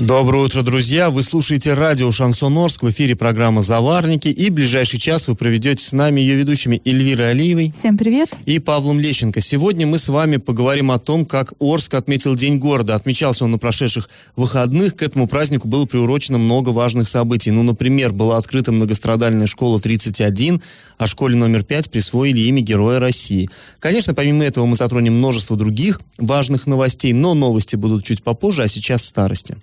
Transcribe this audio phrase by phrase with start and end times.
[0.00, 1.10] Доброе утро, друзья!
[1.10, 5.90] Вы слушаете радио «Шансон Орск», в эфире программа «Заварники», и ближайший час вы проведете с
[5.90, 7.72] нами ее ведущими Эльвирой Алиевой.
[7.76, 8.38] Всем привет!
[8.44, 9.40] И Павлом Лещенко.
[9.40, 12.94] Сегодня мы с вами поговорим о том, как Орск отметил День города.
[12.94, 14.94] Отмечался он на прошедших выходных.
[14.94, 17.50] К этому празднику было приурочено много важных событий.
[17.50, 20.62] Ну, например, была открыта многострадальная школа 31,
[20.96, 23.48] а школе номер 5 присвоили имя Героя России.
[23.80, 28.68] Конечно, помимо этого мы затронем множество других важных новостей, но новости будут чуть попозже, а
[28.68, 29.56] сейчас старости.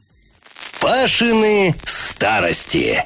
[0.80, 3.04] Пашины старости.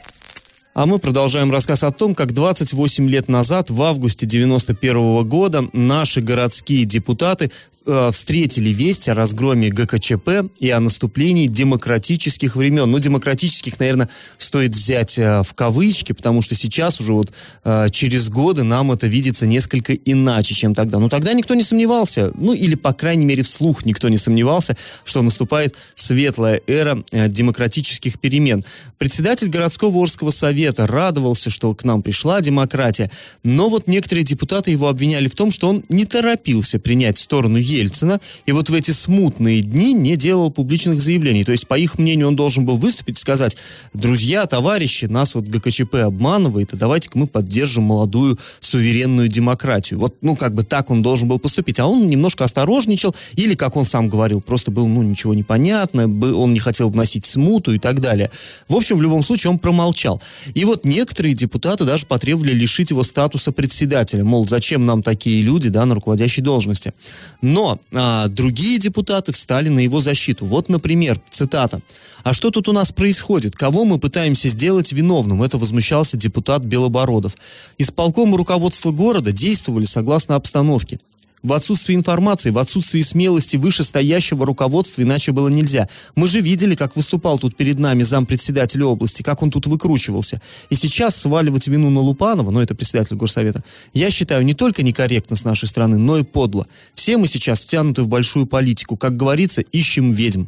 [0.75, 6.21] А мы продолжаем рассказ о том, как 28 лет назад, в августе 91 года, наши
[6.21, 7.49] городские депутаты
[7.87, 12.89] э, встретили весть о разгроме ГКЧП и о наступлении демократических времен.
[12.89, 17.33] Ну, демократических, наверное, стоит взять э, в кавычки, потому что сейчас уже вот
[17.63, 20.99] э, через годы нам это видится несколько иначе, чем тогда.
[20.99, 25.23] Но тогда никто не сомневался, ну, или, по крайней мере, вслух никто не сомневался, что
[25.23, 28.63] наступает светлая эра э, демократических перемен.
[28.99, 33.09] Председатель городского Орского совета Совета радовался, что к нам пришла демократия,
[33.43, 38.21] но вот некоторые депутаты его обвиняли в том, что он не торопился принять сторону Ельцина,
[38.45, 41.43] и вот в эти смутные дни не делал публичных заявлений.
[41.43, 43.57] То есть, по их мнению, он должен был выступить и сказать,
[43.95, 49.99] друзья, товарищи, нас вот ГКЧП обманывает, а давайте-ка мы поддержим молодую суверенную демократию.
[49.99, 51.79] Вот, ну, как бы так он должен был поступить.
[51.79, 56.53] А он немножко осторожничал, или, как он сам говорил, просто был, ну, ничего непонятно, он
[56.53, 58.29] не хотел вносить смуту и так далее.
[58.67, 60.21] В общем, в любом случае, он промолчал.
[60.53, 64.23] И вот некоторые депутаты даже потребовали лишить его статуса председателя.
[64.23, 66.93] Мол, зачем нам такие люди да, на руководящей должности.
[67.41, 70.45] Но а, другие депутаты встали на его защиту.
[70.45, 71.81] Вот, например, цитата.
[72.23, 73.55] «А что тут у нас происходит?
[73.55, 77.35] Кого мы пытаемся сделать виновным?» Это возмущался депутат Белобородов.
[77.77, 80.99] Исполком руководства города действовали согласно обстановке.
[81.41, 85.87] В отсутствии информации, в отсутствии смелости вышестоящего руководства иначе было нельзя.
[86.15, 90.41] Мы же видели, как выступал тут перед нами зампредседателя области, как он тут выкручивался.
[90.69, 93.63] И сейчас сваливать вину на Лупанова, ну это председатель горсовета,
[93.93, 96.67] я считаю не только некорректно с нашей стороны, но и подло.
[96.93, 98.97] Все мы сейчас втянуты в большую политику.
[98.97, 100.47] Как говорится, ищем ведьм.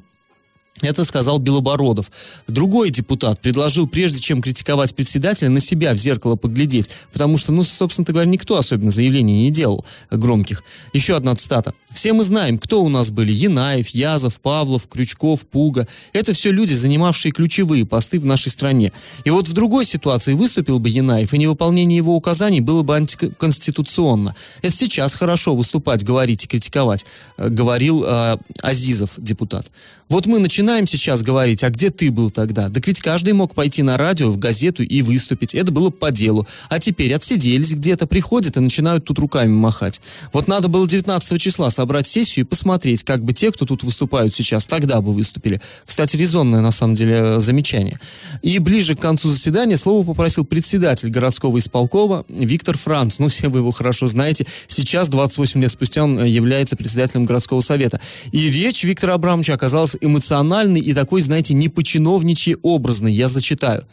[0.79, 2.09] Это сказал Белобородов.
[2.47, 7.63] Другой депутат предложил, прежде чем критиковать председателя, на себя в зеркало поглядеть, потому что, ну,
[7.63, 10.63] собственно говоря, никто особенно заявлений не делал громких.
[10.93, 11.73] Еще одна цитата.
[11.91, 13.31] «Все мы знаем, кто у нас были.
[13.31, 15.87] Янаев, Язов, Павлов, Крючков, Пуга.
[16.13, 18.91] Это все люди, занимавшие ключевые посты в нашей стране.
[19.25, 24.35] И вот в другой ситуации выступил бы Янаев, и невыполнение его указаний было бы антиконституционно.
[24.61, 27.05] Это сейчас хорошо выступать, говорить и критиковать»,
[27.37, 29.69] э, говорил э, Азизов, депутат.
[30.09, 32.69] Вот мы начинаем начинаем сейчас говорить, а где ты был тогда?
[32.69, 35.55] Так ведь каждый мог пойти на радио, в газету и выступить.
[35.55, 36.47] Это было по делу.
[36.69, 40.01] А теперь отсиделись где-то, приходят и начинают тут руками махать.
[40.31, 44.35] Вот надо было 19 числа собрать сессию и посмотреть, как бы те, кто тут выступают
[44.35, 45.59] сейчас, тогда бы выступили.
[45.83, 47.99] Кстати, резонное, на самом деле, замечание.
[48.43, 53.17] И ближе к концу заседания слово попросил председатель городского исполкома Виктор Франц.
[53.17, 54.45] Ну, все вы его хорошо знаете.
[54.67, 57.99] Сейчас, 28 лет спустя, он является председателем городского совета.
[58.31, 63.83] И речь Виктора Абрамовича оказалась эмоциональной эмоциональный и такой, знаете, не по-чиновничьи образный, я зачитаю.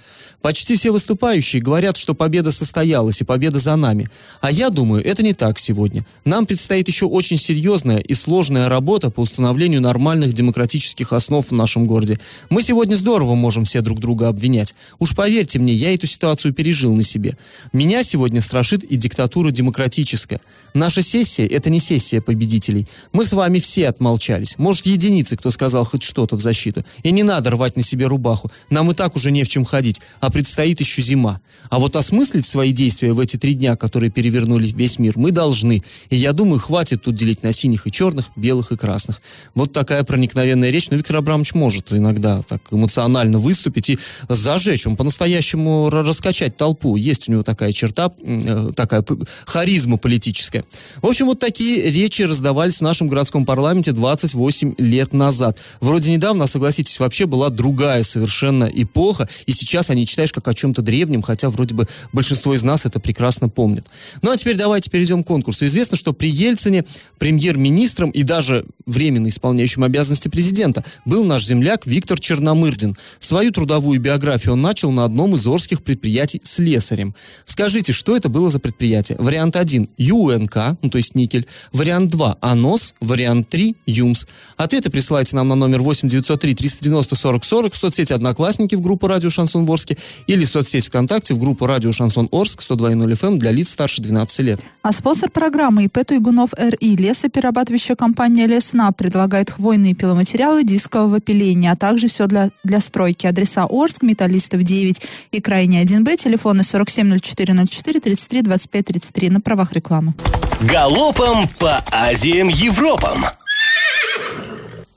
[0.43, 4.09] Почти все выступающие говорят, что победа состоялась и победа за нами.
[4.41, 6.05] А я думаю, это не так сегодня.
[6.25, 11.87] Нам предстоит еще очень серьезная и сложная работа по установлению нормальных демократических основ в нашем
[11.87, 12.19] городе.
[12.51, 14.75] Мы сегодня здорово можем все друг друга обвинять.
[14.99, 17.37] Уж поверьте мне, я эту ситуацию пережил на себе.
[17.73, 20.41] Меня сегодня страшит и диктатура демократическая.
[20.75, 22.87] Наша сессия– это не сессия победителей.
[23.13, 24.57] Мы с вами все отмолчались.
[24.59, 26.85] Может, единицы, кто сказал хоть что-то в защиту.
[27.03, 28.51] И не надо рвать на себе рубаху.
[28.71, 31.41] Нам и так уже не в чем ходить, а предстоит еще зима.
[31.71, 35.83] А вот осмыслить свои действия в эти три дня, которые перевернули весь мир, мы должны.
[36.11, 39.21] И я думаю, хватит тут делить на синих и черных, белых и красных.
[39.55, 40.91] Вот такая проникновенная речь.
[40.91, 44.87] Но Виктор Абрамович может иногда так эмоционально выступить и зажечь.
[44.87, 46.97] Он по-настоящему раскачать толпу.
[46.97, 49.05] Есть у него такая черта, э, такая
[49.45, 50.65] харизма политическая.
[51.03, 55.59] В общем, вот такие речи раздавались в нашем городском парламенте 28 лет назад.
[55.81, 60.55] Вроде недавно странно, согласитесь, вообще была другая совершенно эпоха, и сейчас они читаешь как о
[60.55, 63.87] чем-то древнем, хотя вроде бы большинство из нас это прекрасно помнит.
[64.23, 65.67] Ну а теперь давайте перейдем к конкурсу.
[65.67, 66.85] Известно, что при Ельцине
[67.19, 72.97] премьер-министром и даже временно исполняющим обязанности президента был наш земляк Виктор Черномырдин.
[73.19, 77.15] Свою трудовую биографию он начал на одном из орских предприятий слесарем.
[77.47, 79.19] Скажите, что это было за предприятие?
[79.19, 81.47] Вариант 1– ЮНК, ну то есть никель.
[81.73, 82.95] Вариант 2– АНОС.
[83.01, 84.27] Вариант 3– ЮМС.
[84.57, 89.07] Ответы присылайте нам на номер 8 903 390 40 40 в соцсети «Одноклассники» в группу
[89.07, 89.97] «Радио Шансон Ворске»
[90.27, 94.03] или в соцсеть ВКонтакте в группу «Радио Шансон Орск» 102.0 FM эм для лиц старше
[94.03, 94.61] 12 лет.
[94.83, 101.77] А спонсор программы ИП Туйгунов РИ лесоперерабатывающая компания «Лесна» предлагает хвойные пиломатериалы дискового пиления, а
[101.77, 103.27] также все для, для стройки.
[103.27, 105.03] Адреса Орск, Металлистов 9
[105.33, 110.15] и Крайний 1Б, телефоны 470404 33 25 33 на правах рекламы.
[110.61, 113.25] Галопом по Азиям Европам!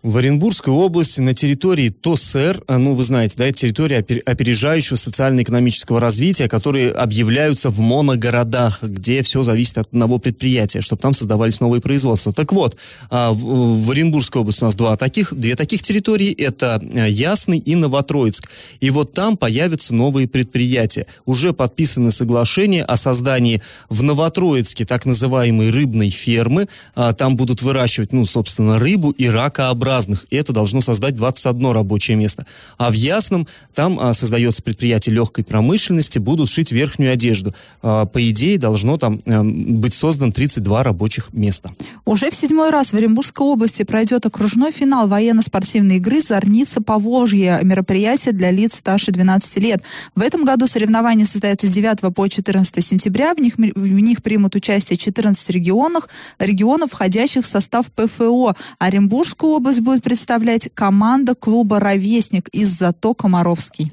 [0.04, 6.00] В Оренбургской области на территории ТОСР, а, ну вы знаете, да, это территория опережающего социально-экономического
[6.00, 11.82] развития, которые объявляются в моногородах, где все зависит от одного предприятия, чтобы там создавались новые
[11.82, 12.34] производства.
[12.34, 12.78] Так вот,
[13.12, 17.76] а, в Оренбургской области у нас два таких, две таких территории, это э, Ясный и
[17.76, 18.50] Новотроицк.
[18.80, 21.06] И вот там появятся новые предприятия.
[21.26, 26.68] Уже подписаны соглашения о создании в Новотроицке так называемой рыбной фермы.
[26.96, 31.72] А, там будут выращивать, ну, собственно, рыбу и ракообразные разных, и это должно создать 21
[31.72, 32.46] рабочее место.
[32.78, 37.54] А в Ясном там а, создается предприятие легкой промышленности, будут шить верхнюю одежду.
[37.82, 41.72] А, по идее, должно там а, быть создан 32 рабочих места.
[42.06, 48.34] Уже в седьмой раз в Оренбургской области пройдет окружной финал военно-спортивной игры «Зорница Поволжье» мероприятие
[48.34, 49.84] для лиц старше 12 лет.
[50.16, 53.34] В этом году соревнования состоятся с 9 по 14 сентября.
[53.34, 56.08] В них, в них примут участие 14 регионов,
[56.40, 58.56] регионов, входящих в состав ПФО.
[58.80, 63.92] Оренбургскую область будет представлять команда клуба «Ровесник» из Зато Комаровский.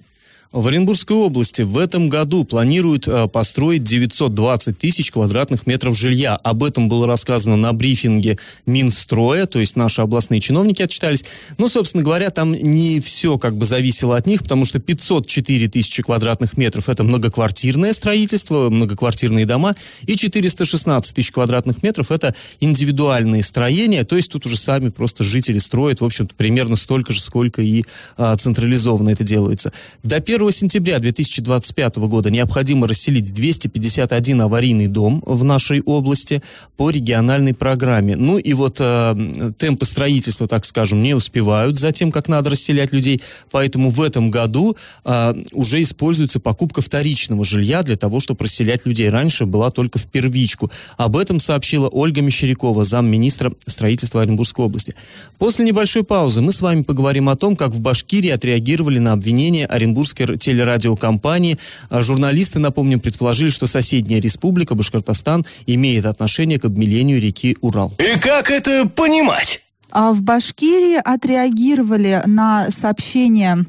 [0.50, 6.36] В Оренбургской области в этом году планируют э, построить 920 тысяч квадратных метров жилья.
[6.36, 11.22] Об этом было рассказано на брифинге Минстроя, то есть наши областные чиновники отчитались.
[11.58, 16.02] Ну, собственно говоря, там не все как бы зависело от них, потому что 504 тысячи
[16.02, 24.02] квадратных метров– это многоквартирное строительство, многоквартирные дома, и 416 тысяч квадратных метров– это индивидуальные строения,
[24.04, 27.82] то есть тут уже сами просто жители строят, в общем-то, примерно столько же, сколько и
[28.16, 29.74] а, централизованно это делается.
[30.02, 36.44] До 1 1 сентября 2025 года необходимо расселить 251 аварийный дом в нашей области
[36.76, 38.14] по региональной программе.
[38.14, 42.92] Ну и вот э, темпы строительства, так скажем, не успевают за тем, как надо расселять
[42.92, 43.20] людей,
[43.50, 49.08] поэтому в этом году э, уже используется покупка вторичного жилья для того, чтобы расселять людей.
[49.08, 50.70] Раньше была только в первичку.
[50.96, 54.94] Об этом сообщила Ольга Мещерякова, замминистра строительства Оренбургской области.
[55.38, 59.66] После небольшой паузы мы с вами поговорим о том, как в Башкирии отреагировали на обвинение
[59.66, 61.58] Оренбургской телерадиокомпании.
[61.90, 67.94] А журналисты, напомним, предположили, что соседняя республика Башкортостан имеет отношение к обмелению реки Урал.
[67.98, 69.62] И как это понимать?
[69.90, 73.66] А в Башкирии отреагировали на сообщение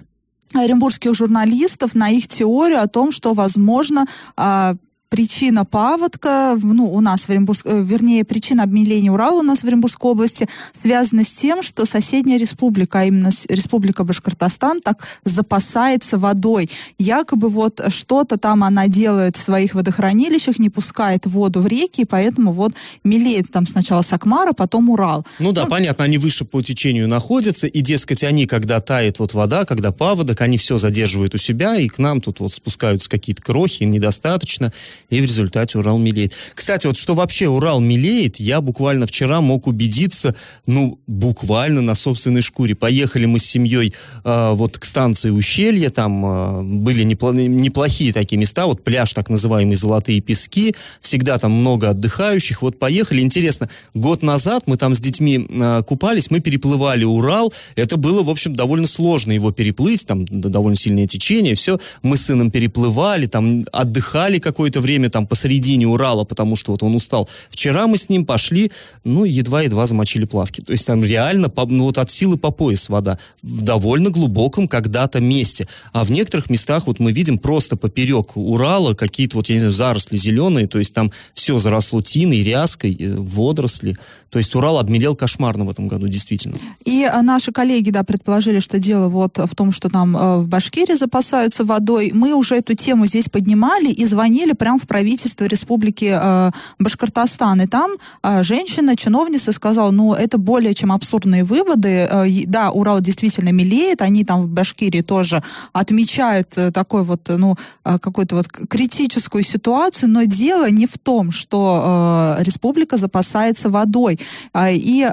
[0.54, 4.76] оренбургских журналистов на их теорию о том, что, возможно, а,
[5.10, 9.64] причина паводка, ну, у нас в Оренбург, э, вернее, причина обмеления Урала у нас в
[9.66, 16.70] Оренбургской области связана с тем, что соседняя республика, а именно республика Башкортостан, так запасается водой.
[17.00, 22.06] Якобы вот что-то там она делает в своих водохранилищах, не пускает воду в реки, и
[22.06, 22.74] поэтому вот
[23.04, 25.26] мелеет там сначала Сакмара, потом Урал.
[25.40, 29.34] Ну да, ну, понятно, они выше по течению находятся, и, дескать, они, когда тает вот
[29.34, 33.42] вода, когда паводок, они все задерживают у себя, и к нам тут вот спускаются какие-то
[33.42, 34.72] крохи, недостаточно,
[35.10, 36.34] и в результате Урал мелеет.
[36.54, 40.36] Кстати, вот что вообще Урал мелеет, я буквально вчера мог убедиться,
[40.66, 42.76] ну, буквально на собственной шкуре.
[42.76, 48.38] Поехали мы с семьей э, вот к станции Ущелье, там э, были непло- неплохие такие
[48.38, 54.24] места, вот пляж так называемый Золотые Пески, всегда там много отдыхающих, вот поехали, интересно, год
[54.24, 58.88] назад мы там с детьми э, купались, мы переплывали Урал, это было, в общем, довольно
[58.88, 64.82] сложно его переплыть, там довольно сильное течение, все, мы с сыном переплывали, там отдыхали какое-то
[64.82, 67.30] время, время там посередине Урала, потому что вот он устал.
[67.50, 68.72] Вчера мы с ним пошли,
[69.04, 70.62] ну, едва-едва замочили плавки.
[70.62, 73.20] То есть там реально, ну, вот от силы по пояс вода.
[73.44, 75.68] В довольно глубоком когда-то месте.
[75.94, 79.74] А в некоторых местах вот мы видим просто поперек Урала какие-то вот, я не знаю,
[79.74, 83.96] заросли зеленые, то есть там все заросло тиной, ряской, э, водоросли.
[84.32, 86.58] То есть Урал обмелел кошмарно в этом году, действительно.
[86.84, 90.48] И э, наши коллеги, да, предположили, что дело вот в том, что там э, в
[90.48, 92.12] Башкирии запасаются водой.
[92.14, 97.62] Мы уже эту тему здесь поднимали и звонили прям в правительство Республики э, Башкортостан.
[97.62, 97.92] И там
[98.24, 102.08] э, женщина, чиновница сказала, ну, это более чем абсурдные выводы.
[102.10, 105.44] Э, да, Урал действительно милеет, они там в Башкирии тоже
[105.74, 107.56] отмечают такой вот, ну,
[107.86, 114.20] э, какую-то вот критическую ситуацию, но дело не в том, что республика запасается водой.
[114.54, 115.08] Э, и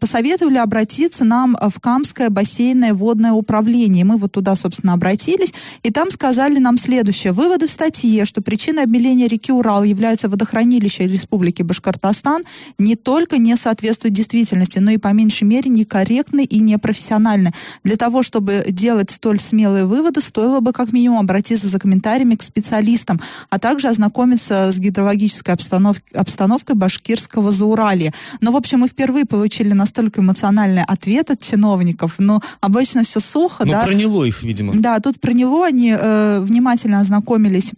[0.00, 4.04] посоветовали обратиться нам в Камское бассейное водное управление.
[4.04, 7.32] Мы вот туда, собственно, обратились, и там сказали нам следующее.
[7.32, 12.42] Выводы в статье, что причиной обмеления реки Урал является водохранилище Республики Башкортостан,
[12.78, 17.52] не только не соответствует действительности, но и по меньшей мере некорректны и непрофессиональны.
[17.84, 22.42] Для того, чтобы делать столь смелые выводы, стоило бы как минимум обратиться за комментариями к
[22.42, 25.98] специалистам, а также ознакомиться с гидрологической обстанов...
[26.14, 28.12] обстановкой башкирского Зауралья.
[28.40, 33.64] Но, в общем, мы впервые получили настолько эмоциональный ответ от чиновников, но обычно все сухо,
[33.64, 33.84] ну, да.
[33.84, 34.74] проняло их, видимо.
[34.74, 37.72] Да, тут про него они э, внимательно ознакомились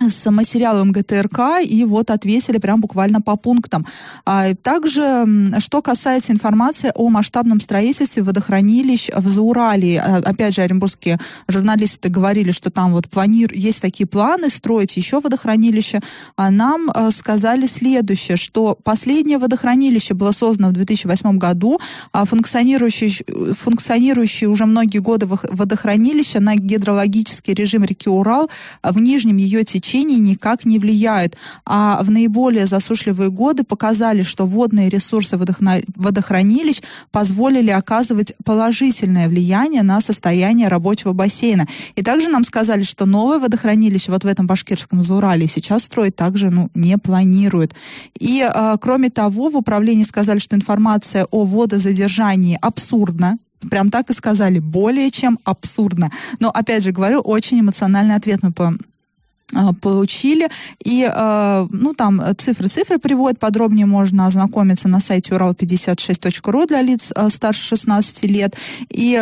[0.00, 3.86] с материалом ГТРК и вот отвесили прям буквально по пунктам.
[4.24, 5.26] А также,
[5.58, 12.50] что касается информации о масштабном строительстве водохранилищ в Зауралии, а, опять же, оренбургские журналисты говорили,
[12.50, 13.52] что там вот планир...
[13.52, 16.00] есть такие планы строить еще водохранилище,
[16.36, 21.78] а нам а, сказали следующее, что последнее водохранилище было создано в 2008 году,
[22.12, 28.50] а функционирующее, функционирующее уже многие годы водохранилище на гидрологический режим реки Урал
[28.82, 31.36] в нижнем ее течении течений никак не влияют.
[31.64, 36.80] А в наиболее засушливые годы показали, что водные ресурсы водохранилищ
[37.10, 41.66] позволили оказывать положительное влияние на состояние рабочего бассейна.
[41.96, 46.50] И также нам сказали, что новое водохранилище вот в этом башкирском Заурале сейчас строить также
[46.50, 47.74] ну, не планируют.
[48.18, 53.38] И э, кроме того, в управлении сказали, что информация о водозадержании абсурдна,
[53.70, 56.10] прям так и сказали, более чем абсурдно.
[56.38, 58.74] Но, опять же говорю, очень эмоциональный ответ мы по
[59.80, 60.48] получили.
[60.84, 67.28] И, э, ну, там цифры-цифры приводят, подробнее можно ознакомиться на сайте урал56.ру для лиц э,
[67.30, 68.56] старше 16 лет.
[68.90, 69.18] И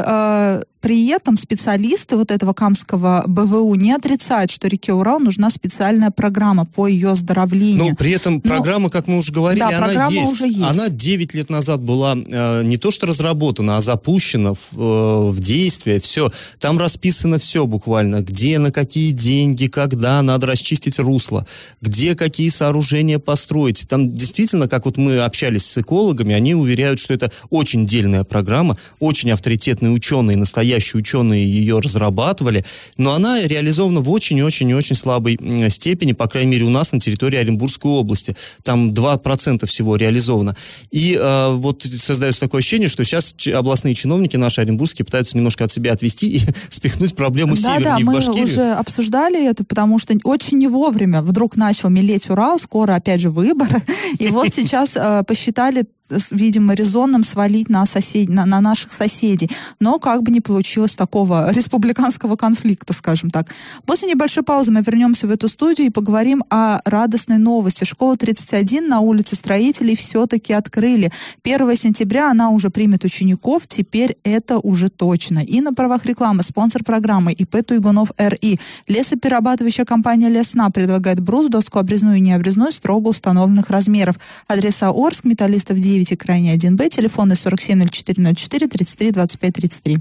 [0.80, 6.66] при этом специалисты вот этого Камского БВУ не отрицают, что реке Урал нужна специальная программа
[6.66, 7.90] по ее оздоровлению.
[7.90, 10.32] Ну, при этом Но, программа, как мы уже говорили, да, она есть.
[10.32, 10.62] Уже есть.
[10.62, 15.40] Она 9 лет назад была э, не то что разработана, а запущена в, э, в
[15.40, 16.00] действие.
[16.00, 16.30] Все.
[16.61, 18.23] Там расписано все буквально.
[18.23, 21.46] Где, на какие деньги, когда надо расчистить русло,
[21.80, 23.87] где какие сооружения построить.
[23.88, 28.76] Там действительно, как вот мы общались с экологами, они уверяют, что это очень дельная программа,
[28.98, 32.64] очень авторитетные ученые, настоящие ученые ее разрабатывали,
[32.96, 35.38] но она реализована в очень-очень-очень слабой
[35.70, 38.37] степени, по крайней мере, у нас на территории Оренбургской области.
[38.62, 40.56] Там 2% всего реализовано.
[40.90, 45.72] И э, вот создается такое ощущение, что сейчас областные чиновники наши оренбургские пытаются немножко от
[45.72, 48.38] себя отвести и спихнуть проблему да, севернее да, в Башкирию.
[48.38, 53.20] мы уже обсуждали это, потому что очень не вовремя вдруг начал мелеть Урал, скоро опять
[53.20, 53.82] же выборы,
[54.18, 55.86] и вот сейчас э, посчитали
[56.30, 58.28] видимо, резонным свалить на, сосед...
[58.28, 59.50] на, на наших соседей.
[59.80, 63.48] Но как бы не получилось такого республиканского конфликта, скажем так.
[63.86, 67.84] После небольшой паузы мы вернемся в эту студию и поговорим о радостной новости.
[67.84, 71.12] Школа 31 на улице Строителей все-таки открыли.
[71.44, 75.40] 1 сентября она уже примет учеников, теперь это уже точно.
[75.40, 78.60] И на правах рекламы спонсор программы ИП Туйгунов РИ.
[78.86, 84.16] Лесоперерабатывающая компания Лесна предлагает брус, доску обрезную и необрезную строго установленных размеров.
[84.46, 89.98] Адреса Орск, металлистов 9 9 и крайне 1Б, телефоны 470404 33 25 33.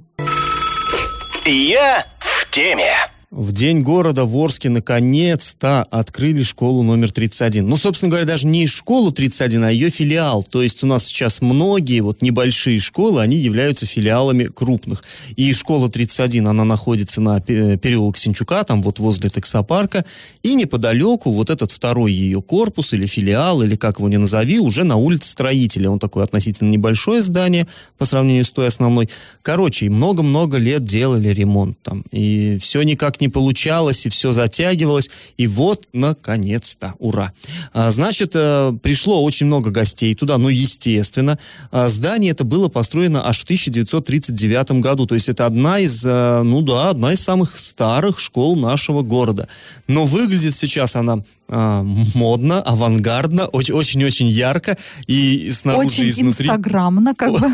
[1.46, 2.94] Я в теме.
[3.30, 7.68] В День города в Орске наконец-то открыли школу номер 31.
[7.68, 10.44] Ну, собственно говоря, даже не школу 31, а ее филиал.
[10.44, 15.04] То есть у нас сейчас многие вот небольшие школы, они являются филиалами крупных.
[15.36, 20.06] И школа 31, она находится на переулок Синчука, там вот возле таксопарка.
[20.42, 24.86] И неподалеку вот этот второй ее корпус или филиал, или как его ни назови, уже
[24.86, 25.90] на улице Строителя.
[25.90, 27.68] Он такое относительно небольшое здание
[27.98, 29.10] по сравнению с той основной.
[29.42, 32.06] Короче, много-много лет делали ремонт там.
[32.12, 35.10] И все никак не получалось, и все затягивалось.
[35.38, 37.34] И вот, наконец-то, ура.
[37.74, 41.38] А, значит, э, пришло очень много гостей туда, ну, естественно.
[41.72, 45.06] А, здание это было построено аж в 1939 году.
[45.06, 49.48] То есть это одна из, э, ну да, одна из самых старых школ нашего города.
[49.88, 54.78] Но выглядит сейчас она а, модно, авангардно, очень-очень ярко
[55.08, 56.48] и снаружи очень изнутри.
[56.48, 57.40] инстаграмно, как бы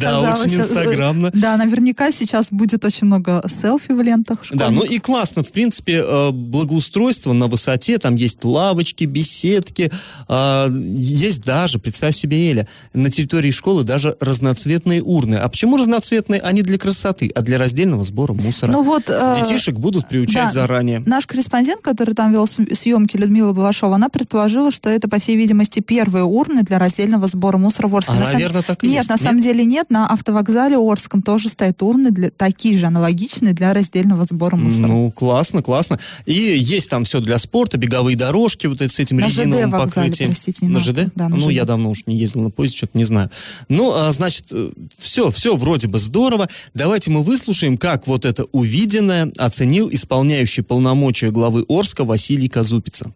[0.00, 1.30] Да, очень инстаграмно.
[1.34, 6.02] Да, наверняка сейчас будет очень много селфи в лентах Да, ну и классно, в принципе,
[6.04, 9.90] э, благоустройство на высоте, там есть лавочки, беседки,
[10.28, 15.36] а, есть даже, представь себе, Эля, на территории школы даже разноцветные урны.
[15.36, 16.40] А почему разноцветные?
[16.40, 18.70] Они для красоты, а для раздельного сбора мусора.
[18.70, 19.04] Ну вот...
[19.08, 21.00] Э, Детишек будут приучать заранее.
[21.00, 25.80] Наш корреспондент, который там вел съемки, Людмила Балашова, она предположила, что это, по всей видимости,
[25.80, 28.12] первые урны для раздельного сбора мусора в Орске.
[28.12, 29.08] А, На наверное, так и Нет, есть.
[29.08, 29.88] на самом деле нет.
[29.88, 34.88] На автовокзале Орском тоже стоят урны для, такие же, аналогичные для раздельного сбора мусора.
[34.88, 35.98] Ну, классно, классно.
[36.26, 40.10] И есть там все для спорта, беговые дорожки, вот с этим На ЖД резиновым вокзале,
[40.10, 40.30] покрытием.
[40.30, 41.12] простите, на на ЖД?
[41.14, 41.52] да, на ну, ЖД.
[41.52, 43.30] я давно уж не ездил на поезде, что-то не знаю.
[43.70, 44.52] Ну, а, значит,
[44.98, 46.50] все, все вроде бы здорово.
[46.74, 53.12] Давайте мы выслушаем, как вот это увиденное оценил исполняющий полномочия главы Орска Василий Казупица.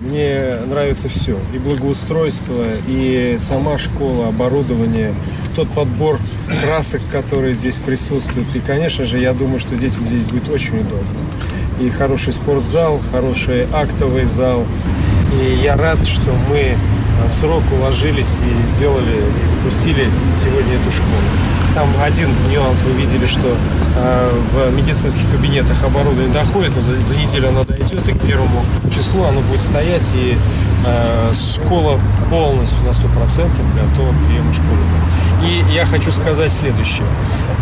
[0.00, 1.36] Мне нравится все.
[1.52, 5.12] И благоустройство, и сама школа, оборудование,
[5.56, 6.20] тот подбор
[6.62, 8.54] красок, которые здесь присутствуют.
[8.54, 11.18] И, конечно же, я думаю, что детям здесь будет очень удобно.
[11.80, 14.64] И хороший спортзал, хороший актовый зал.
[15.40, 16.76] И я рад, что мы
[17.26, 21.08] в срок уложились и сделали, и запустили сегодня эту школу.
[21.74, 23.56] Там один нюанс вы видели, что
[23.96, 28.64] э, в медицинских кабинетах оборудование доходит, но за, за неделю оно дойдет, и к первому
[28.90, 30.36] числу оно будет стоять, и
[30.86, 34.98] э, школа полностью на 100% готова к приему школьников.
[35.44, 37.06] И я хочу сказать следующее.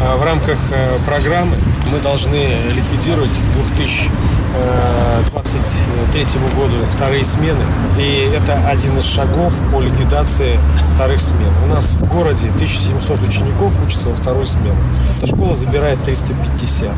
[0.01, 1.57] Э, в рамках э, программы
[1.93, 6.25] мы должны ликвидировать к 2023
[6.57, 7.63] году вторые смены.
[7.99, 10.59] И это один из шагов по ликвидации
[10.95, 11.53] вторых смен.
[11.65, 14.77] У нас в городе 1700 учеников учатся во второй смену.
[15.17, 16.91] Эта школа забирает 350.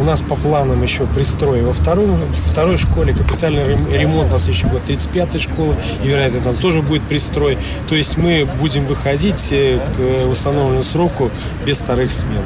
[0.00, 2.08] У нас по планам еще пристрой во второй,
[2.50, 7.02] второй школе, капитальный рем- ремонт на следующий год 35-й школы, и, вероятно, там тоже будет
[7.02, 7.58] пристрой.
[7.88, 11.30] То есть мы будем выходить э, к установленному сроку
[11.64, 12.42] без вторых смен.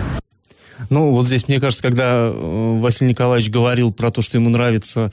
[0.91, 5.11] Ну, вот здесь, мне кажется, когда э, Василий Николаевич говорил про то, что ему нравится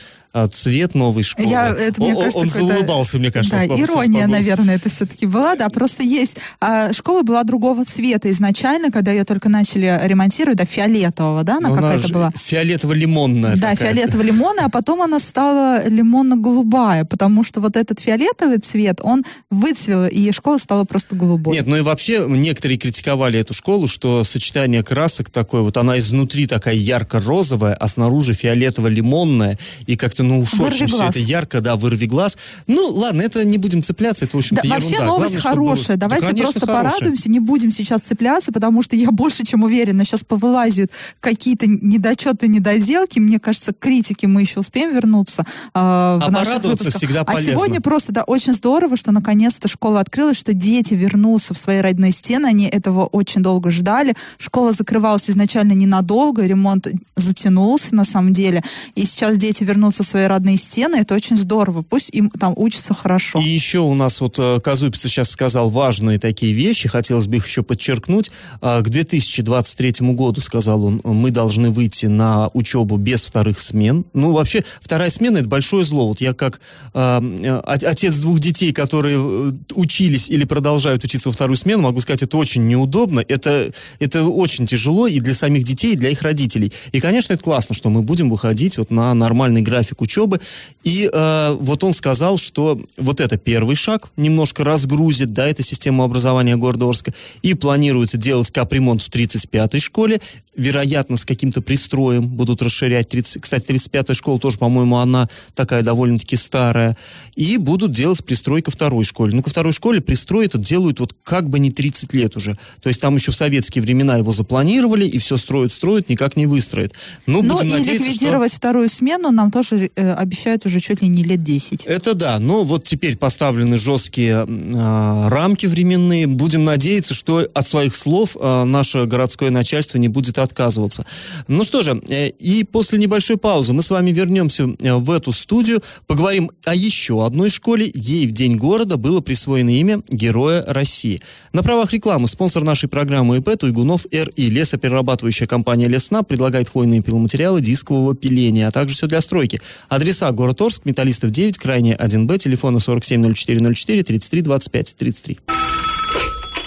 [0.52, 3.56] цвет новой школы, Я, это, мне он, кажется, он заулыбался, мне кажется.
[3.56, 6.38] Да, ирония, наверное, это все-таки была, да, просто есть.
[6.60, 11.70] а, школа была другого цвета изначально, когда ее только начали ремонтировать, да, фиолетового, да, она
[11.70, 12.32] Ну, какая-то была.
[12.36, 19.24] Фиолетово-лимонная Да, фиолетово-лимонная, а потом она стала лимонно-голубая, потому что вот этот фиолетовый цвет, он
[19.52, 21.56] выцвел, и школа стала просто голубой.
[21.56, 26.48] Нет, ну и вообще некоторые критиковали эту школу, что сочетание красок такое, вот она изнутри
[26.48, 31.75] такая ярко-розовая, а снаружи фиолетово-лимонная, и как-то, ну уж Вырви очень все это ярко, да,
[31.75, 32.38] вырви глаз.
[32.68, 35.06] Ну, ладно, это не будем цепляться, это, в общем-то, Да, вообще ерунда.
[35.08, 35.98] новость Главное, чтобы хорошая.
[35.98, 36.92] Да, Давайте конечно, просто хорошая.
[36.92, 42.48] порадуемся, не будем сейчас цепляться, потому что я больше чем уверена, сейчас повылазят какие-то недочеты,
[42.48, 43.20] недоделки.
[43.20, 46.96] Мне кажется, к критике мы еще успеем вернуться э, в А порадоваться выпусках.
[46.96, 47.51] всегда а полезно.
[47.53, 52.12] сегодня просто, да, очень здорово, что наконец-то школа открылась, что дети вернутся в свои родные
[52.12, 52.48] стены.
[52.48, 54.15] Они этого очень долго ждали.
[54.38, 58.63] Школа закрывалась изначально ненадолго, ремонт затянулся на самом деле.
[58.95, 60.97] И сейчас дети вернутся в свои родные стены.
[60.97, 61.82] Это очень здорово.
[61.82, 63.39] Пусть им там учатся хорошо.
[63.39, 67.47] И еще у нас вот э, Казупица сейчас сказал важные такие вещи, хотелось бы их
[67.47, 68.30] еще подчеркнуть.
[68.62, 74.06] А, К 2023 году, сказал он, мы должны выйти на учебу без вторых смен.
[74.13, 76.08] Ну, вообще, вторая смена– это большое зло.
[76.10, 76.62] Вот я как
[76.93, 82.02] э, от- отец двух детей, которые э, учились или продолжают учиться во вторую смену, могу
[82.02, 86.21] сказать, это очень неудобно, это, это очень тяжело и для самих детей, и для их
[86.21, 86.71] родителей.
[86.91, 90.39] И, конечно, это классно, что мы будем выходить вот на нормальный график учебы.
[90.84, 96.04] И э, вот он сказал, что вот это первый шаг, немножко разгрузит, да, это систему
[96.04, 100.22] образования города Орска, и планируется делать капремонт в 35-й школе,
[100.56, 103.10] вероятно, с каким-то пристроем будут расширять.
[103.10, 106.98] 30, кстати, 35-я школа тоже, по-моему, она такая довольно-таки старая.
[107.36, 109.36] И будут делать пристрой ко второй школе.
[109.36, 112.58] Ну, ко второй школе пристрой этот делают вот как бы не 30 лет уже.
[112.82, 116.46] То есть там еще в советские времена его запланировали, и все строят, строят, никак не
[116.46, 116.94] выстроят.
[117.26, 118.13] Ну, Ну будем и надеяться, что...
[118.13, 121.86] ликвидировать вторую смену нам тоже э, обещают уже чуть ли не лет 10.
[121.86, 126.28] Это да, но вот теперь поставлены жесткие э, рамки временные.
[126.28, 131.06] Будем надеяться, что от своих слов э, наше городское начальство не будет отказываться.
[131.47, 135.32] Ну что же, э, и после небольшой паузы мы с вами вернемся э, в эту
[135.32, 137.89] студию, поговорим о еще одной школе.
[137.93, 141.19] Ей в День города было присвоено имя Героя России.
[141.53, 144.49] На правах рекламы спонсор нашей программы ИП Туйгунов РИ.
[144.49, 149.62] Лесоперерабатывающая компания Лесна предлагает хвойные пиломатериалы дискового пиления, а также все для стройки.
[149.89, 155.39] Адреса город Орск, Металлистов 9, крайне 1Б, телефона 470404 33 25 33.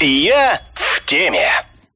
[0.01, 1.49] Я в теме.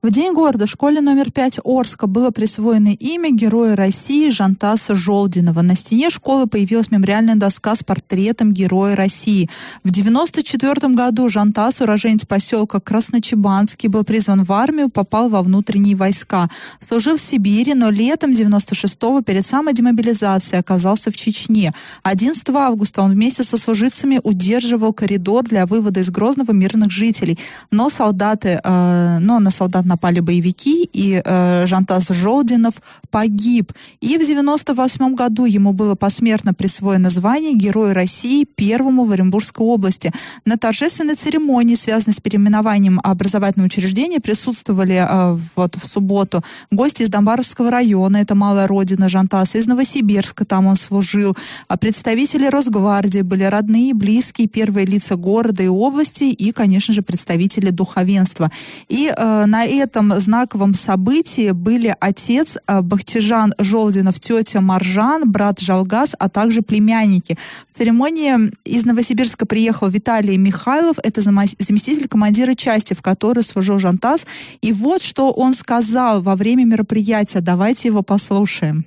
[0.03, 5.61] В День города школе номер 5 Орска было присвоено имя Героя России Жантаса Жолдинова.
[5.61, 9.51] На стене школы появилась мемориальная доска с портретом Героя России.
[9.85, 16.49] В 1994 году Жантас, уроженец поселка Красночебанский, был призван в армию, попал во внутренние войска.
[16.79, 21.75] Служил в Сибири, но летом 96-го перед самой демобилизацией оказался в Чечне.
[22.05, 27.39] 11 августа он вместе со служивцами удерживал коридор для вывода из Грозного мирных жителей.
[27.71, 33.73] Но солдаты, э, но на солдат напали боевики, и э, Жантас Жолдинов погиб.
[34.01, 40.13] И в 98 году ему было посмертно присвоено звание Герой России первому в Оренбургской области.
[40.45, 47.09] На торжественной церемонии, связанной с переименованием образовательного учреждения, присутствовали э, вот в субботу гости из
[47.09, 51.37] Донбаровского района, это малая родина Жантаса, из Новосибирска, там он служил,
[51.69, 57.71] а представители Росгвардии были родные, близкие, первые лица города и области, и, конечно же, представители
[57.71, 58.51] духовенства.
[58.89, 66.15] И э, на этом знаковом событии были отец э, Бахтижан Жолдинов, тетя Маржан, брат Жалгас,
[66.19, 67.37] а также племянники.
[67.71, 74.27] В церемонии из Новосибирска приехал Виталий Михайлов, это заместитель командира части, в которой служил Жантас.
[74.61, 77.41] И вот что он сказал во время мероприятия.
[77.41, 78.85] Давайте его послушаем.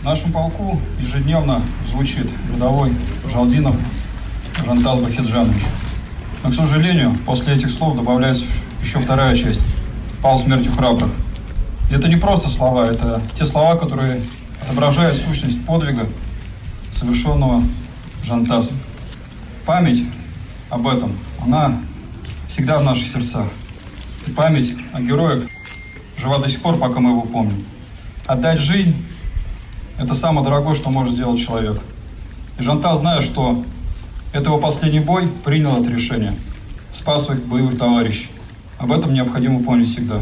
[0.00, 2.92] В нашем полку ежедневно звучит рядовой
[3.32, 3.76] Жалдинов
[4.64, 5.62] Жантал Бахиджанович.
[6.42, 8.44] Но, к сожалению, после этих слов добавляется
[8.82, 9.60] еще вторая часть.
[10.24, 11.10] Пал смертью храбрых.
[11.90, 14.22] И это не просто слова, это те слова, которые
[14.62, 16.08] отображают сущность подвига,
[16.94, 17.62] совершенного
[18.24, 18.74] Жантасом.
[19.66, 20.02] Память
[20.70, 21.78] об этом, она
[22.48, 23.48] всегда в наших сердцах.
[24.26, 25.44] И память о героях
[26.16, 27.62] жива до сих пор, пока мы его помним.
[28.26, 28.96] Отдать жизнь–
[29.98, 31.82] это самое дорогое, что может сделать человек.
[32.58, 33.62] И Жантас, зная, что
[34.32, 36.34] это его последний бой, принял это решение.
[36.94, 38.30] Спас своих боевых товарищей.
[38.84, 40.20] Об этом необходимо помнить всегда.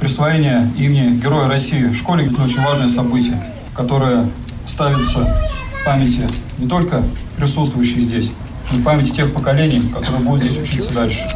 [0.00, 3.40] Присвоение имени Героя России школе– это очень важное событие,
[3.76, 4.28] которое
[4.66, 7.00] ставится в памяти не только
[7.36, 8.32] присутствующих здесь,
[8.72, 11.30] но и памяти тех поколений, которые будут здесь учиться дальше.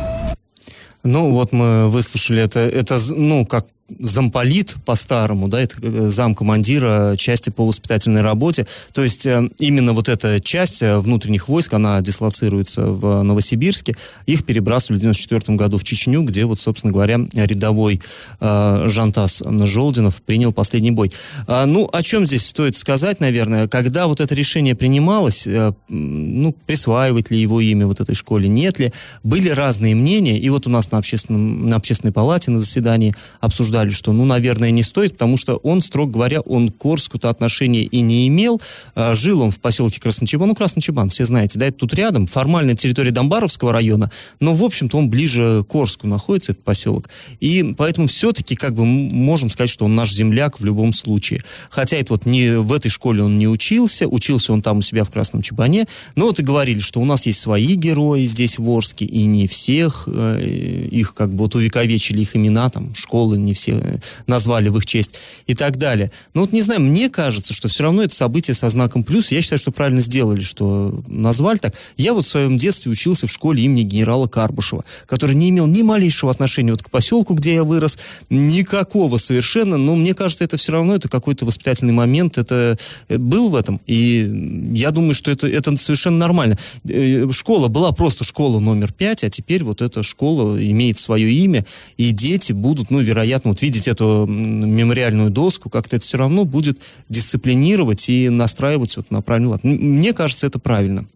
[1.04, 3.68] Ну, вот мы выслушали это, это ну, как
[4.00, 8.66] замполит по-старому, да, это э, зам командира части по воспитательной работе.
[8.92, 13.94] То есть э, именно вот эта часть э, внутренних войск, она дислоцируется в Новосибирске.
[14.26, 18.00] Их перебрасывали в 94 году в Чечню, где вот, собственно говоря, рядовой
[18.40, 21.12] э, Жантас Жолдинов принял последний бой.
[21.46, 26.52] А, ну, о чем здесь стоит сказать, наверное, когда вот это решение принималось, э, ну,
[26.66, 30.70] присваивать ли его имя вот этой школе, нет ли, были разные мнения, и вот у
[30.70, 35.12] нас на, общественном, на общественной палате на заседании обсуждали обсуждали, что, ну, наверное, не стоит,
[35.12, 38.60] потому что он, строго говоря, он к Орску-то отношения и не имел.
[38.94, 40.48] А, жил он в поселке Красночебан.
[40.48, 44.10] Ну, Красночебан, все знаете, да, это тут рядом, формальная территория Домбаровского района,
[44.40, 47.10] но, в общем-то, он ближе к Орску находится, этот поселок.
[47.40, 51.42] И поэтому все-таки, как бы, можем сказать, что он наш земляк в любом случае.
[51.70, 55.04] Хотя это вот не в этой школе он не учился, учился он там у себя
[55.04, 58.70] в Красном Чебане, но вот и говорили, что у нас есть свои герои здесь в
[58.70, 63.52] Орске, и не всех э, их, как бы, вот увековечили их имена, там, школы не
[63.54, 66.10] все все назвали в их честь и так далее.
[66.34, 69.30] Но вот не знаю, мне кажется, что все равно это событие со знаком плюс.
[69.30, 71.74] Я считаю, что правильно сделали, что назвали так.
[71.96, 75.82] Я вот в своем детстве учился в школе имени генерала Карбушева, который не имел ни
[75.82, 77.98] малейшего отношения вот к поселку, где я вырос,
[78.30, 83.50] никакого совершенно, но мне кажется, это все равно это какой-то воспитательный момент, это э, был
[83.50, 86.58] в этом, и я думаю, что это, это совершенно нормально.
[86.88, 91.64] Э, школа была просто школа номер пять, а теперь вот эта школа имеет свое имя,
[91.96, 96.82] и дети будут, ну, вероятно, вот видеть эту мемориальную доску, как-то это все равно будет
[97.08, 99.64] дисциплинировать и настраивать вот на правильный лад.
[99.64, 101.06] Мне кажется, это правильно.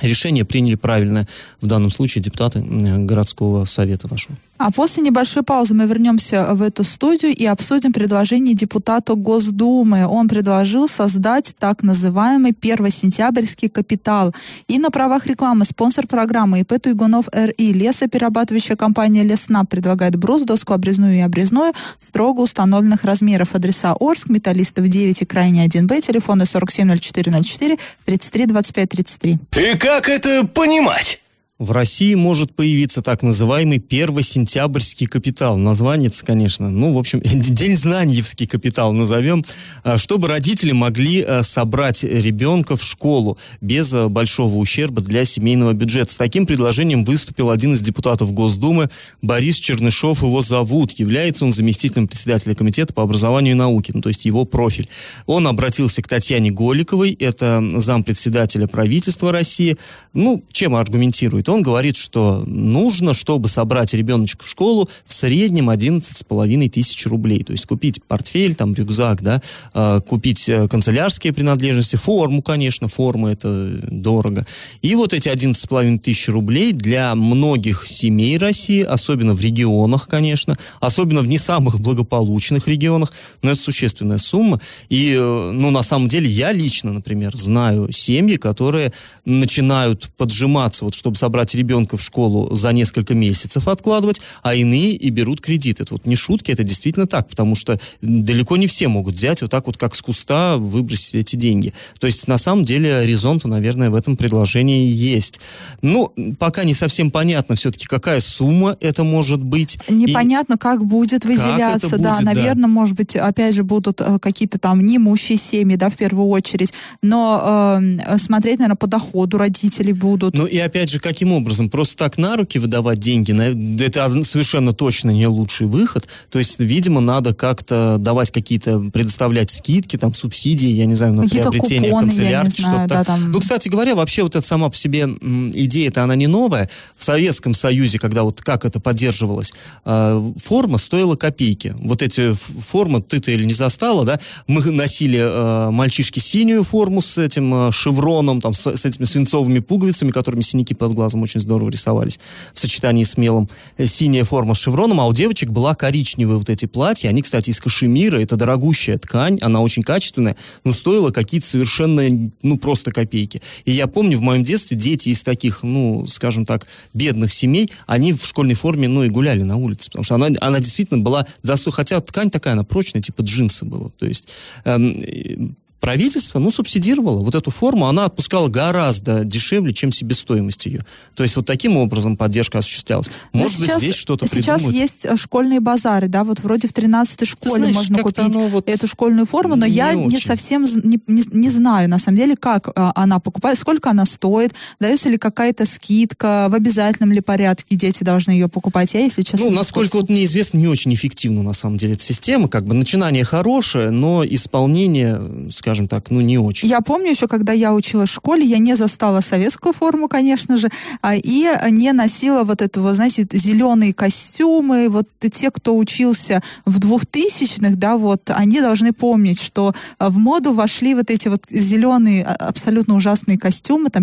[0.00, 1.28] Решение приняли правильное
[1.60, 4.36] в данном случае депутаты городского совета нашего.
[4.64, 10.06] А после небольшой паузы мы вернемся в эту студию и обсудим предложение депутата Госдумы.
[10.06, 14.32] Он предложил создать так называемый первосентябрьский капитал.
[14.68, 20.74] И на правах рекламы спонсор программы ИП Туйгунов РИ лесоперерабатывающая компания Лесна предлагает брус, доску
[20.74, 23.56] обрезную и обрезную строго установленных размеров.
[23.56, 29.38] Адреса Орск, Металлистов 9 и крайне 1Б, телефоны 470404 33 25 33.
[29.56, 31.18] И как это понимать?
[31.58, 35.56] В России может появиться так называемый первосентябрьский капитал.
[35.56, 39.44] Название, конечно, ну, в общем, День знаниевский капитал назовем,
[39.84, 45.72] а, чтобы родители могли а, собрать ребенка в школу без а, большого ущерба для семейного
[45.72, 46.12] бюджета.
[46.12, 48.88] С таким предложением выступил один из депутатов Госдумы
[49.20, 50.92] Борис Чернышов, его зовут.
[50.92, 54.88] Является он заместителем председателя комитета по образованию и науке, ну, то есть его профиль.
[55.26, 59.76] Он обратился к Татьяне Голиковой, это зампредседателя правительства России.
[60.12, 61.41] Ну, чем аргументирует?
[61.48, 67.44] Он говорит, что нужно, чтобы собрать ребеночка в школу, в среднем 11,5 тысяч рублей.
[67.44, 69.42] То есть купить портфель, там, рюкзак, да,
[69.74, 73.48] э, купить э, канцелярские принадлежности, форму, конечно, форма это
[73.90, 74.46] дорого.
[74.80, 81.20] И вот эти 11,5 тысяч рублей для многих семей России, особенно в регионах, конечно, особенно
[81.20, 84.60] в не самых благополучных регионах, но это существенная сумма.
[84.88, 88.92] И, э, ну, на самом деле, я лично, например, знаю семьи, которые
[89.24, 94.92] начинают поджиматься, вот, чтобы собрать забрать ребенка в школу за несколько месяцев откладывать, а иные
[94.92, 95.80] и берут кредит.
[95.80, 99.50] Это вот не шутки, это действительно так, потому что далеко не все могут взять вот
[99.50, 101.72] так вот, как с куста, выбросить эти деньги.
[101.98, 105.40] То есть, на самом деле, резон-то, наверное, в этом предложении есть.
[105.80, 109.78] Ну, пока не совсем понятно все-таки, какая сумма это может быть.
[109.88, 110.58] Непонятно, и...
[110.58, 112.68] как будет выделяться, как да, будет, наверное, да.
[112.68, 117.78] может быть, опять же, будут э, какие-то там неимущие семьи, да, в первую очередь, но
[117.80, 120.34] э, смотреть, наверное, по доходу родителей будут.
[120.34, 121.70] Ну и опять же, каким образом?
[121.70, 123.32] Просто так на руки выдавать деньги,
[123.80, 126.08] это совершенно точно не лучший выход.
[126.30, 131.28] То есть, видимо, надо как-то давать какие-то, предоставлять скидки, там, субсидии, я не знаю, на
[131.28, 132.86] приобретение купоны, канцелярки, что-то.
[132.88, 133.30] Да, там...
[133.30, 136.68] Ну, кстати говоря, вообще вот эта сама по себе идея-то, она не новая.
[136.96, 139.52] В Советском Союзе, когда вот как это поддерживалось,
[139.84, 141.76] э, форма стоила копейки.
[141.78, 144.18] Вот эти формы ты-то или не застала, да?
[144.48, 149.60] Мы носили э, мальчишки синюю форму с этим э, шевроном, там, с, с этими свинцовыми
[149.60, 152.20] пуговицами, которыми синяки под глазом очень здорово рисовались
[152.54, 153.48] в сочетании с мелом.
[153.76, 157.08] Э, синяя форма с шевроном, а у девочек была коричневые вот эти платья.
[157.08, 158.20] Они, кстати, из кашемира.
[158.20, 163.42] Это дорогущая ткань, она очень качественная, но стоила какие-то совершенно, ну, просто копейки.
[163.64, 168.12] И я помню, в моем детстве дети из таких, ну, скажем так, бедных семей, они
[168.12, 171.26] в школьной форме, ну, и гуляли на улице, потому что она, она действительно была
[171.70, 173.90] хотя ткань такая, она прочная, типа джинсы была.
[173.90, 174.28] То есть
[174.64, 180.86] эм, правительство, ну, субсидировало вот эту форму, она отпускала гораздо дешевле, чем себестоимость ее.
[181.16, 183.10] То есть вот таким образом поддержка осуществлялась.
[183.32, 184.76] Может сейчас, быть, здесь что-то Сейчас придумают.
[184.76, 188.86] есть э, школьные базары, да, вот вроде в 13-й школе знаешь, можно купить вот эту
[188.86, 190.06] школьную форму, но не я очень.
[190.06, 194.04] не совсем не, не, не знаю, на самом деле, как а, она покупает, сколько она
[194.04, 198.94] стоит, дается ли какая-то скидка, в обязательном ли порядке дети должны ее покупать.
[198.94, 202.04] Я, если честно, Ну, насколько вот мне известно, не очень эффективна на самом деле эта
[202.04, 206.68] система, как бы начинание хорошее, но исполнение, скажем, скажем так, ну, не очень.
[206.68, 210.68] Я помню еще, когда я училась в школе, я не застала советскую форму, конечно же,
[211.00, 214.90] а, и не носила вот этого, знаете, зеленые костюмы.
[214.90, 220.94] Вот те, кто учился в двухтысячных, да, вот, они должны помнить, что в моду вошли
[220.94, 224.02] вот эти вот зеленые, а, абсолютно ужасные костюмы, там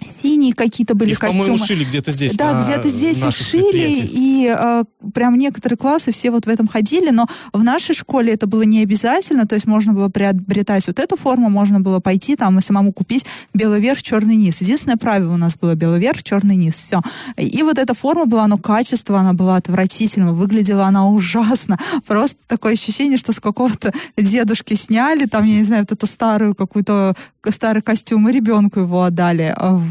[0.00, 1.44] синие какие-то были их, костюмы.
[1.44, 2.36] по-моему, шили где-то здесь.
[2.36, 7.10] Да, где-то здесь их шили, и э, прям некоторые классы все вот в этом ходили,
[7.10, 11.16] но в нашей школе это было не обязательно, то есть можно было приобретать вот эту
[11.16, 14.60] форму, можно было пойти там и самому купить белый верх, черный низ.
[14.60, 17.00] Единственное правило у нас было белый верх, черный низ, все.
[17.36, 21.78] И вот эта форма была, но качество, она была отвратительного, выглядела она ужасно.
[22.06, 26.54] Просто такое ощущение, что с какого-то дедушки сняли, там, я не знаю, вот эту старую
[26.54, 27.14] какую-то
[27.50, 29.54] старый костюм, и ребенку его отдали.
[29.58, 29.87] В,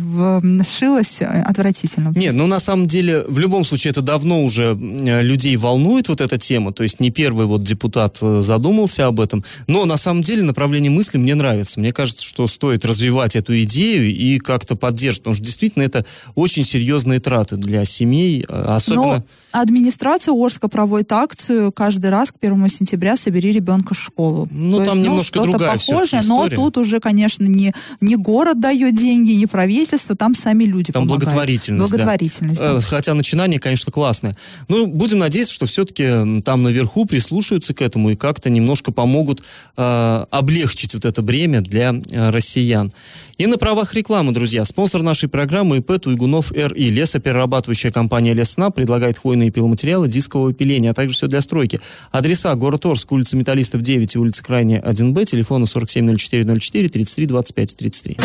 [0.64, 2.12] сшилось отвратительно.
[2.16, 6.38] Нет, ну на самом деле, в любом случае, это давно уже людей волнует вот эта
[6.38, 10.44] тема, то есть не первый вот депутат э, задумался об этом, но на самом деле
[10.44, 11.80] направление мысли мне нравится.
[11.80, 16.06] Мне кажется, что стоит развивать эту идею и как-то поддерживать, потому что действительно это
[16.36, 19.18] очень серьезные траты для семей, э, особенно...
[19.18, 24.48] Но администрация Орска проводит акцию каждый раз к 1 сентября «Собери ребенка в школу».
[24.52, 28.60] Ну, То там есть, немножко ну, другая похожее, но тут уже, конечно, не, не город
[28.60, 29.87] дает деньги, не правительство,
[30.18, 31.24] там сами люди Там помогают.
[31.24, 32.74] благотворительность, Благотворительность, да.
[32.74, 32.80] да.
[32.80, 34.38] Э, хотя начинание, конечно, классное.
[34.68, 39.44] Ну, будем надеяться, что все-таки там наверху прислушаются к этому и как-то немножко помогут
[39.78, 42.92] э, облегчить вот это бремя для э, россиян.
[43.38, 46.90] И на правах рекламы, друзья, спонсор нашей программы ИП Туйгунов РИ.
[46.90, 51.80] Лесоперерабатывающая компания Лесна предлагает хвойные пиломатериалы дискового пиления, а также все для стройки.
[52.12, 58.18] Адреса город Орск, улица Металлистов 9 и улица Крайняя 1Б, телефоны 470404 33 25 33.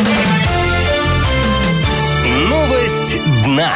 [2.83, 3.71] Новость дна.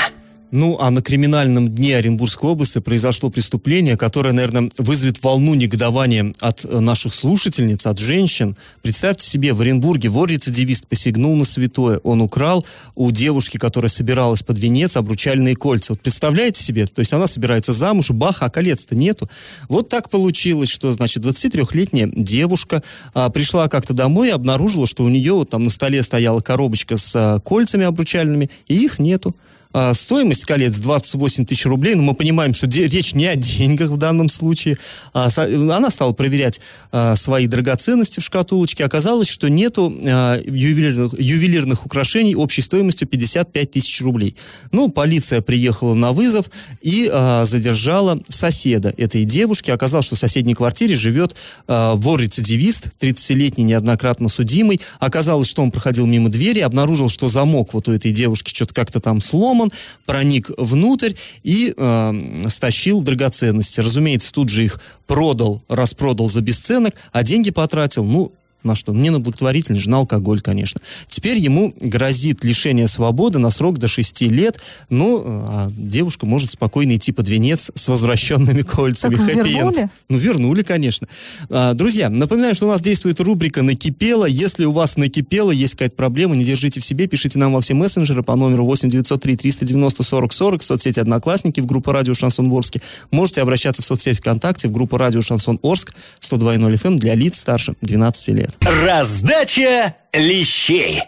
[0.56, 6.64] Ну, а на криминальном дне Оренбургской области произошло преступление, которое, наверное, вызовет волну негодования от
[6.64, 8.56] э, наших слушательниц, от женщин.
[8.80, 11.98] Представьте себе, в Оренбурге вор-рецидивист посягнул на святое.
[12.04, 12.64] Он украл
[12.94, 15.92] у девушки, которая собиралась под венец, обручальные кольца.
[15.92, 16.86] Вот представляете себе?
[16.86, 19.28] То есть она собирается замуж, бах, а колец-то нету.
[19.68, 25.10] Вот так получилось, что, значит, 23-летняя девушка а, пришла как-то домой и обнаружила, что у
[25.10, 29.36] нее вот там на столе стояла коробочка с а, кольцами обручальными, и их нету.
[29.78, 33.98] А, стоимость колец 28 тысяч рублей, но мы понимаем, что речь не о деньгах в
[33.98, 34.78] данном случае.
[35.12, 36.62] А, она стала проверять
[36.92, 38.86] а, свои драгоценности в шкатулочке.
[38.86, 44.34] Оказалось, что нету ювелирных, ювелирных украшений общей стоимостью 55 тысяч рублей.
[44.72, 46.46] Ну, полиция приехала на вызов
[46.80, 47.10] и
[47.44, 49.70] задержала соседа этой девушки.
[49.70, 51.36] Оказалось, что в соседней квартире живет
[51.66, 54.80] вор-рецидивист, 30-летний неоднократно судимый.
[55.00, 59.00] Оказалось, что он проходил мимо двери, обнаружил, что замок вот у этой девушки что-то как-то
[59.00, 59.72] там сломан, он
[60.04, 63.80] проник внутрь и э, стащил драгоценности.
[63.80, 68.32] Разумеется, тут же их продал, распродал за бесценок, а деньги потратил, ну,
[68.66, 68.92] На что?
[68.92, 70.80] Не на благотворительность на алкоголь, конечно.
[71.06, 74.58] Теперь ему грозит лишение свободы на срок до 6 лет,
[74.90, 79.14] ну, а девушка может спокойно идти под венец с возвращенными кольцами.
[79.14, 79.88] Так вернули?
[80.08, 81.06] Ну, вернули, конечно.
[81.48, 84.26] А, друзья, напоминаю, что у нас действует рубрика «Накипело».
[84.26, 87.74] Если у вас накипело, есть какая-то проблема, не держите в себе, пишите нам во все
[87.74, 92.50] мессенджеры по номеру 8 903 390 40 40 в соцсети «Одноклассники», в группу «Радио Шансон
[92.52, 92.82] Орске».
[93.12, 97.74] Можете обращаться в соцсеть ВКонтакте, в группу «Радио Шансон Орск» 102.0 FM для лиц старше
[97.80, 98.55] 12 лет.
[98.60, 101.02] Раздача лещей.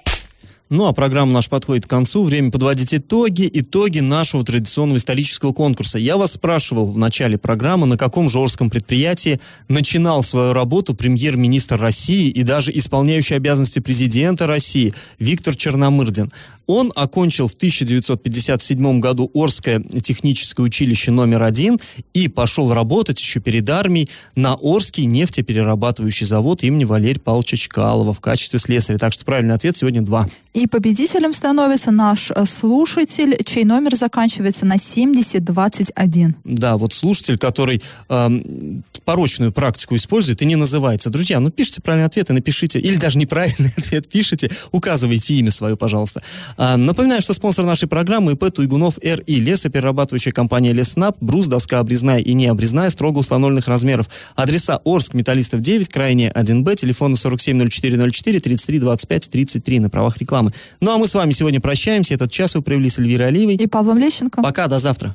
[0.70, 2.24] Ну, а программа наша подходит к концу.
[2.24, 3.48] Время подводить итоги.
[3.50, 5.98] Итоги нашего традиционного исторического конкурса.
[5.98, 12.28] Я вас спрашивал в начале программы, на каком жорском предприятии начинал свою работу премьер-министр России
[12.28, 16.30] и даже исполняющий обязанности президента России Виктор Черномырдин.
[16.66, 21.78] Он окончил в 1957 году Орское техническое училище номер один
[22.12, 28.20] и пошел работать еще перед армией на Орский нефтеперерабатывающий завод имени Валерия Павловича Чкалова в
[28.20, 28.98] качестве слесаря.
[28.98, 30.28] Так что правильный ответ сегодня два.
[30.58, 36.34] И победителем становится наш э, слушатель, чей номер заканчивается на 7021.
[36.42, 41.08] Да, вот слушатель, который эм, порочную практику использует и не называется.
[41.08, 45.78] Друзья, ну пишите правильный ответ и напишите, или даже неправильный ответ пишите, указывайте имя свое,
[45.78, 46.22] пожалуйста.
[46.58, 52.18] А, напоминаю, что спонсор нашей программы ИП Туйгунов РИ, лесоперерабатывающая компания Леснап, брус, доска обрезная
[52.18, 54.10] и необрезная, строго установленных размеров.
[54.34, 60.47] Адреса Орск, Металлистов 9, крайне 1Б, телефоны 470404 33 25 33 на правах рекламы.
[60.80, 62.14] Ну а мы с вами сегодня прощаемся.
[62.14, 63.54] Этот час вы провели с Эльвирой Алиевой.
[63.54, 64.42] И Павлом Лещенко.
[64.42, 65.14] Пока, до завтра.